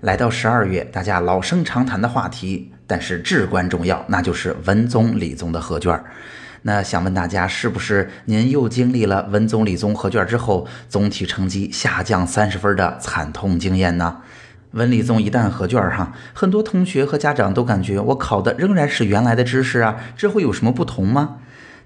[0.00, 6.02] 来到十二月，大家老生常谈的话题，但是至关重要，那就是文综、理综的合卷。
[6.62, 14.22] 那想问大家，是不是您又经历了文综、理综合卷之后，总体成绩下降三十分的惨痛经验呢？
[14.70, 21.36] 文理综一旦合卷哈，很多同学和家长都感觉我考的仍然是原来的知识啊，这会有什么不同吗？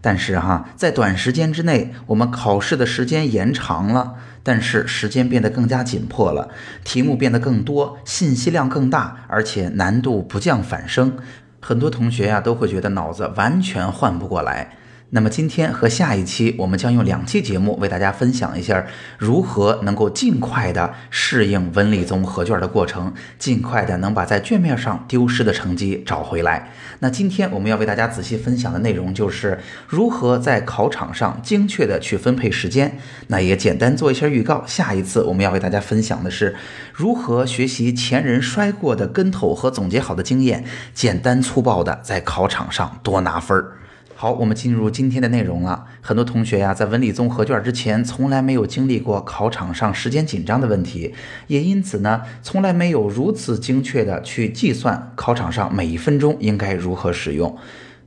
[0.00, 6.50] 但是哈，在短时间之内，我们考试的时间延长了，但是时间变得更加紧迫了，
[6.84, 11.16] 题目变得更多，信息量更大，而且难度不降反升，
[11.60, 14.76] 很多同学呀都会觉得脑子完全换不过来。
[15.10, 18.84] 那么今天和下一期，我们将用两期节目为大家分享一下
[19.16, 26.72] 如何能够尽快的适应文理综合卷的过程，尽快的能把在卷面上丢失的成绩找回来。
[26.98, 32.98] 那今天我们要为大家仔细分享的内容就是如何在考场上精确的去分配时间。
[33.28, 36.56] 那也简单做一下预告，下一次我们要为大家分享的是
[36.92, 43.76] 如何学习前人摔过的跟头和总结好的经验，简单粗暴的在考场上多拿分儿。
[44.16, 45.86] 好，我们进入今天的内容了。
[46.00, 51.12] 很多同学呀，在文理综合卷之前，从来没有经历过考场上时间紧张的问题，
[51.48, 57.56] 也因此呢，从来没有如此精确的去计算考场上每一分钟应该如何使用。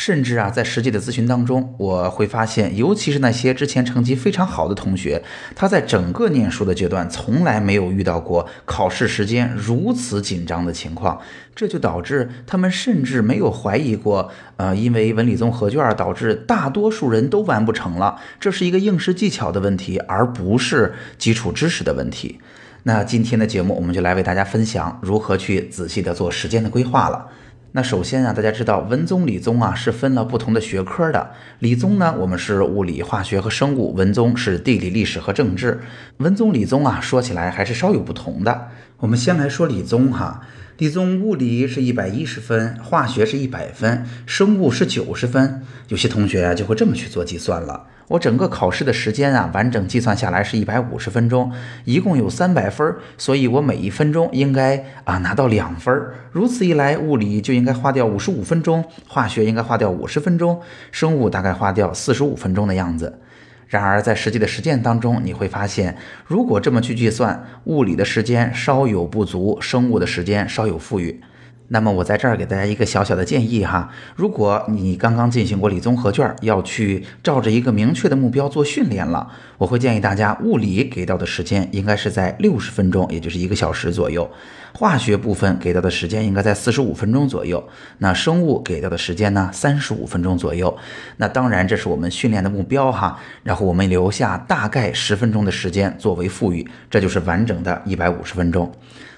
[0.00, 5.22] 甚至啊，在实际的咨询当中，我会发现，尤其是那些之前成绩非常好的同学，
[5.54, 11.20] 他在整个念书的阶段，从来没有遇到过考试时间如此紧张的情况。
[11.54, 22.40] 这就导致他们甚至没有怀疑过，呃，因为文理综合卷导致大多数人都完不成了，这是一个应试技巧的问题，而不是基础知识的问题。
[22.84, 27.26] 那今天的节目，我们就来为大家分享如何去仔细的做时间的规划了。
[27.72, 31.30] 那首先啊，大家知道文综、理综啊是分了不同的学科的。
[31.60, 35.80] 理综呢，我们是物理、化学和生物；文综是地理、历史和政治。
[36.16, 38.70] 文综、理综啊，说起来还是稍有不同的。
[38.98, 40.40] 我们先来说理综哈，
[40.80, 45.60] 理综物理是一百一十分，化学是一百分，生物是九十分。
[45.88, 47.86] 有些同学啊就会这么去做计算了。
[48.08, 51.52] 我整个考试的时间啊，完整计算下来是一百五十分钟，
[51.84, 55.94] 一共有三百分，所以我每一分钟应该啊拿到两分。
[56.32, 63.18] 如此一来，物理就应该花掉五十五分钟，化学应该花掉五十分钟，生物大概花掉四十五分钟的样子。
[63.70, 71.20] 然而在实际的实践当中，你会发现，如果这么去计算，物理的时间稍有不足，生物的时间稍有富裕。
[71.72, 84.28] 那么我在这儿给大家一个小小的建议哈，如果你刚刚进行过理综合卷，要去照着一个明确的目标做训练了，我会建议大家物理给到的时间应该是在六十分钟，也就是一个小时左右；
[84.74, 87.62] 化学部分给到的时间应该在四十五分钟左右；
[87.98, 90.76] 那生物给到的时间呢，三十五分钟左右。
[91.18, 98.72] 那当然这是我们训练的目标哈，然后我们留下大概十分钟的时间作为富裕，这就是完整的一百五十分钟。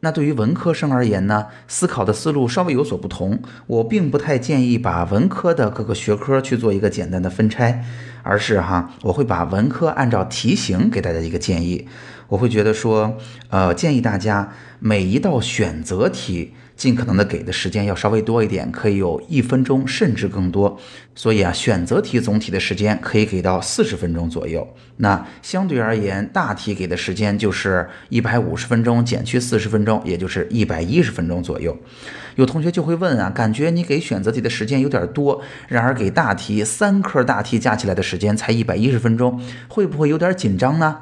[0.00, 3.40] 那对于文科生而言呢，思考的思路稍微有所不同。
[3.66, 7.84] 我并不太建议把文科的各个学科去做一个简单的分拆，
[8.22, 11.88] 而是哈，我会把文科按照题型给大家一个建议。
[12.28, 13.16] 我会觉得说，
[13.48, 16.52] 呃，建议大家每一道选择题。
[16.78, 20.78] 尽可能的给的时间要稍微多一点，可以有一分钟甚至更多。
[21.16, 24.66] 所以啊，选择题总体的时间可以给到四十分钟左右。
[24.98, 31.76] 那相对而言，大题给的时间就是一百五十分钟减去四十分钟，也就是一百一十分钟左右。
[32.36, 40.98] 有同学就会问啊，感觉你给选择题的时间有点多，然而给大题三科大题加起来的时间才一百一十分钟，会不会有点紧张呢？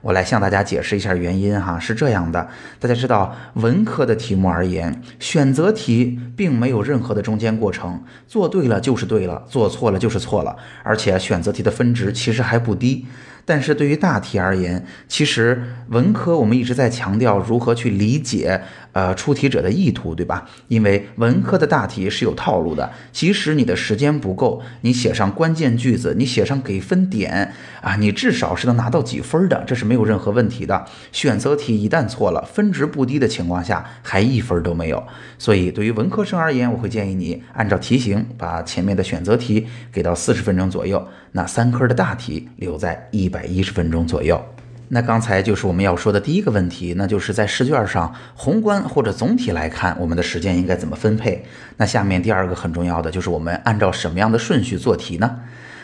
[0.00, 2.48] 我来向大家解释一下原因哈，是这样的，
[2.78, 13.06] 大家知道文科的题目而言，选择题并没有任何的中间过程，做对了就是对了，做错了就是错了，而且选择题的分值其实还不低。
[13.48, 18.60] 但是对于大题而言，其实文科我们一直在强调如何去理解，
[18.92, 20.46] 呃，出题者的意图，对吧？
[20.68, 30.84] 因为文科的大题是有套路的，即使你的时间不够，你写上关键句子，你写上给分点啊，你至少是能拿到几分的，这是没有任何问题的。
[31.10, 35.02] 选择题一旦错了，分值不低的情况下，还一分都没有。
[35.38, 43.37] 所以对于文科生而言，我会建议你按照题型把前面的选择题给到四十分钟左右，那三科的大题留在一百。
[43.38, 44.44] 百一十分钟左右。
[44.88, 51.44] 那刚才就是我们要说的第一个问题，那就是在试卷上宏观或者总体来看，我们的时间应该怎么分配？
[51.76, 55.38] 那下面第二个很重要的就是我们按照什么样的顺序做题呢？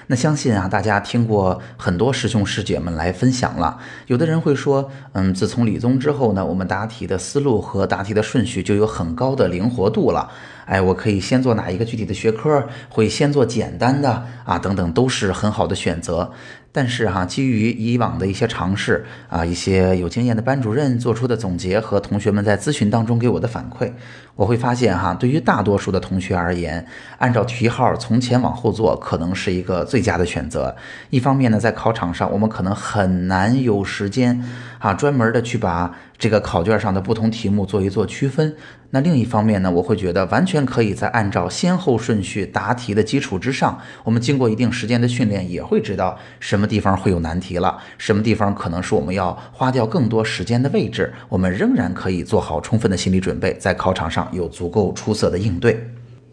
[0.06, 3.78] 那相信啊，大家听过很多师兄师姐们来分享了。
[4.06, 10.30] 有的人会说，嗯，自从理综之后呢，我们答题的思路和答题的顺序就有很高的灵活度了。
[10.66, 16.32] 哎，我可以先做哪一个具体的学科，会先做简单的啊，等等，都是很好的选择。
[16.76, 23.92] 但是哈，基于以往的一些尝试啊，一些有经验的班主任做出的总结和同学们在咨询当中给我的反馈，
[24.34, 26.84] 我会发现哈，对于大多数的同学而言，
[27.18, 30.74] 按照题号从前往后做，可能是一个最佳的选择。
[31.10, 34.42] 一方面呢，在考场上，我们可能很难有时间
[34.80, 35.94] 啊，专门的去把。
[36.16, 38.54] 这个考卷上的不同题目做一做区分，
[38.90, 55.90] 那另一方面呢，我会觉得完全可以在按照先后顺序答题的基础之上，我们经过一定时间的训练，也会知道什么地方会有难题了，什么地方可能是我们要花掉更多时间的位置，我们仍然可以做好充分的心理准备，在考场上有足够出色的应对。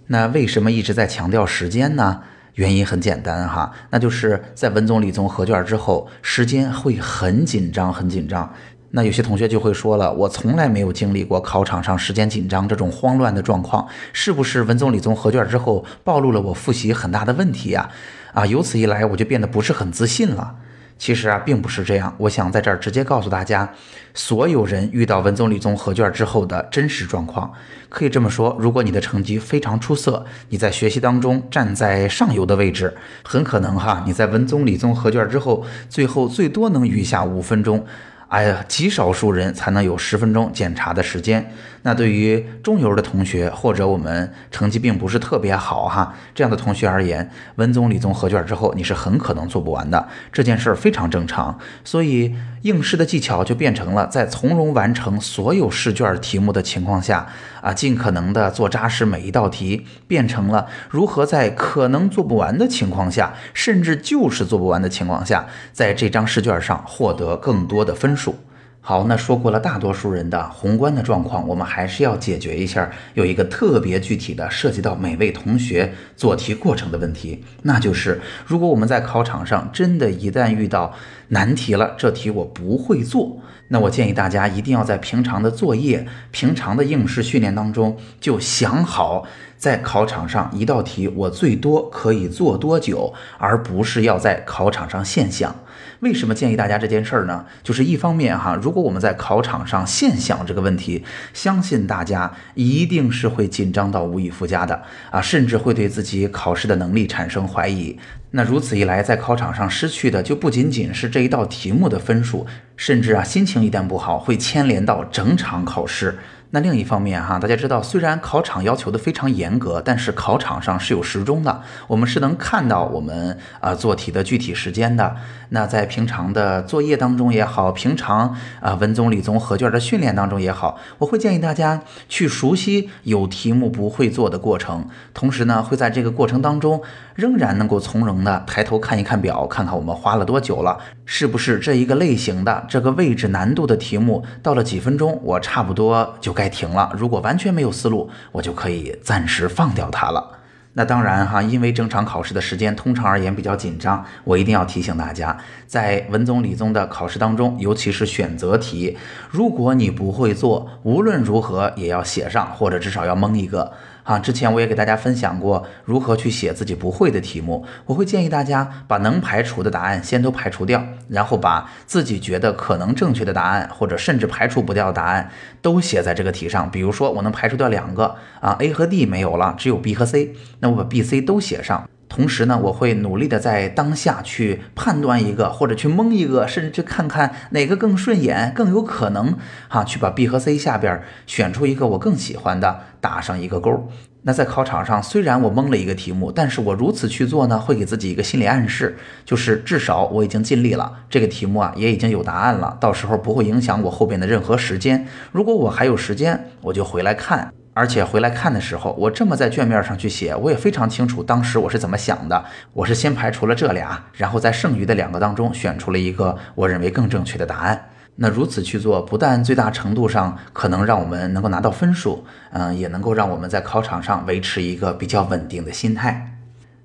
[0.08, 2.22] 那为什么一直在强调时间呢？
[2.56, 8.54] 原因很简单哈，那就是在文综理综合卷之后，时间会很紧张，很紧张。
[8.92, 17.90] 那有些同学就会说了，我从来没有经历过考场上时间紧张这种慌乱的状况，是不是文综理综合卷之后暴露了我复习很大的问题呀？
[18.34, 20.56] 啊，由此一来我就变得不是很自信了。
[20.98, 22.14] 其实啊，并不是这样。
[22.20, 23.68] 我想在这儿直接告诉大家，
[24.14, 27.52] 所有人遇到文综理综合卷之后的真实状况，
[27.90, 32.94] 可以这么说：如果你的成绩非常出色，你在学习当中站在上游的位置，
[33.24, 37.84] 很可能哈，你在文综理综合卷之后，最后最多能余下五分钟。
[38.32, 41.46] 哎呀，极少数人才能有十分钟检查的时间。
[41.84, 50.08] 那对于中游的同学，或者我们成绩并不是特别好哈这样的同学而言，文综理综合卷之后，你是很可能做不完的。
[50.32, 57.28] 这件事儿非常正常，所以应试的技巧就变成了在从容完成所有试卷题目的情况下，
[57.62, 68.36] 啊，尽可能的做扎实每一道题，变成了如何在可能做不完的情况下，甚至就是做不完的情况下，在这张试卷上获得更多的分数。
[68.84, 80.96] 好，那说过了大多数人的宏观的状况，我们还是要解决一下有一个特别具体的涉及到每位同学做题过程的问题，那就是如果我们在考场上真的一旦遇到
[81.28, 83.40] 难题了，这题我不会做，
[83.74, 89.26] 那我建议大家一定要在平常的作业、平常的应试训练当中就想好，
[89.58, 95.56] 在考场上一道题我最多可以做多久，而不是要在考场上现想。
[96.02, 97.46] 为什么建议大家这件事儿呢？
[97.64, 107.98] 就是一方面哈，如果我们在考场上现想这个问题，相信大家一定是会紧张到无以复加的啊，甚至会对自己考试的能力产生怀疑。
[108.34, 112.48] 那如此一来，在考场上失去的就不仅仅是这一道题目的分数，
[112.78, 116.18] 甚至啊，心情一旦不好，会牵连到整场考试。
[116.54, 125.16] 那另一方面哈，大家知道，虽然考场要求的非常严格，但是考场上是有时钟的，我们是能看到我们啊做题的具体时间的。
[125.54, 136.82] 那在平常的作业当中也好，平常啊文综理综合卷的训练当中也好，我会建议大家去熟悉有题目不会做的过程，同时呢，会在这个过程当中
[137.16, 146.41] 仍然能够从容的抬头看一看表，看看我们花了多久了，是不是这一个类型的这个位置难度的题目到了几分钟，我差不多就该。
[146.42, 146.92] 该停了。
[146.98, 150.40] 如果完全没有思路，我就可以暂时放掉它了。
[150.74, 158.98] 那当然哈，因为正常考试的时间通常而言比较紧张，我一定要提醒大家，在文综理综的考试当中，尤其是选择题，
[159.30, 163.72] 如果你不会做，无论如何也要写上，或者至少要蒙一个。
[164.04, 167.66] 啊，之前我也给大家分享过如何去写自己不会的题目。
[167.86, 175.30] 我会建议大家把能排除的答案先都排除掉，然后把自己觉得可能正确的答案，或者甚至排除不掉的答案
[175.62, 176.70] 都写在这个题上。
[176.72, 181.88] 比如说，我能排除掉两个啊，A 和 D 没有了，只有 B 和 C，那我把 B、C 都写上。
[182.12, 189.34] 同时呢，我会努力的在当下去判断一个，或者去蒙一个，甚至去看看哪个更顺眼，更有可能
[189.70, 193.88] 哈，去把 B 和 C 下边选出一个我更喜欢的，打上一个勾。
[194.24, 205.08] 那在考场上，虽然我蒙了一个题目，但是我如此去做呢，会给自己一个心理暗示，就是至少我已经尽力了，这个题目啊也已经有答案了，到时候不会影响我后边的任何时间。
[205.32, 207.54] 如果我还有时间，我就回来看。
[207.74, 212.44] 而且回来看的时候，我这么在卷面上去写，我也非常清楚当时我是怎么想的。
[212.74, 217.90] 我是先排除了这俩，然后在剩余的两个当中选出了一个我认为更正确的答案。
[218.18, 226.41] 那如此去做，不但最大程度上可能让我们能够拿到分数，嗯，也能够让我们在考场上维持一个比较稳定的心态。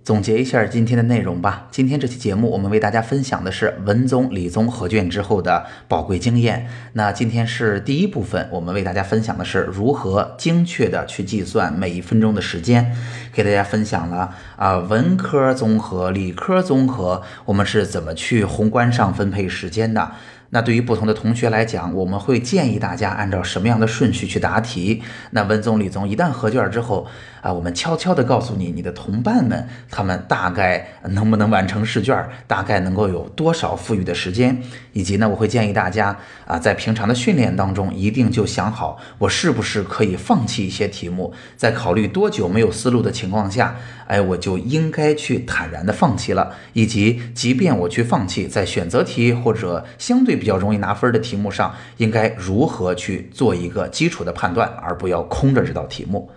[0.06, 1.66] 总结一下今天的内容吧。
[1.72, 6.68] 今天这期节目，我们为大家分享的是文综、理综合卷之后的宝贵经验。
[6.92, 12.94] 那今天是第一部分，我们为大家分享的是如何精确的去计算每一分钟的时间。
[13.32, 20.12] 给大家分享了啊，文科综合、理科综合，我们是怎么去宏观上分配时间的。
[20.50, 25.02] 那对于不同的同学来讲，我们会建议大家按照什么样的顺序去答题？
[25.32, 27.06] 那文综、理综一旦合卷之后，
[27.42, 34.62] 啊，我们悄悄地告诉你，你的同伴们他们大概能不能完成试卷，大概能够有多少富裕的时间，
[34.92, 43.76] 以及呢，我会建议大家啊，在平常的训练当中，一定就想好，我是不是可以放弃一些题目，在考虑多久没有思路的情况下，
[44.06, 50.35] 哎，我就应该去坦然的放弃了，以及即便我去放弃，在选择题或者相对。
[50.36, 56.30] 比较容易拿分的题目上，应该如何去做一个基础的判断，而不要空着这道题目。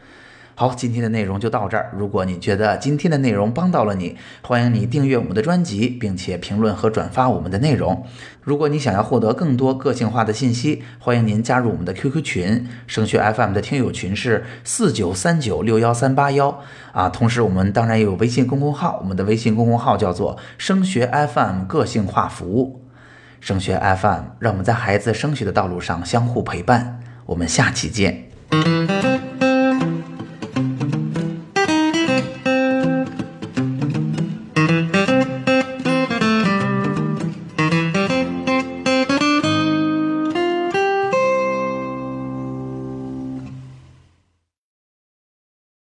[0.56, 1.90] 好，今天的内容就到这儿。
[1.98, 8.06] 如果你觉得今天的内容帮到了你，欢迎你订阅我们的专辑，并且评论和转发我们的内容。
[8.42, 16.60] 如果你想要获得更多个性化的信息，欢迎您加入我们的 QQ 群，升学 FM 的听友群是四九三九六幺三八幺
[16.92, 17.08] 啊。
[17.08, 22.82] 同时，我们当然也有微信公众号，我们的微信公众号叫做升学 FM 个性化服务。
[23.40, 27.00] 升学 FM，让我们在孩子升学的道路上相互陪伴。
[27.26, 28.29] 我们下期见。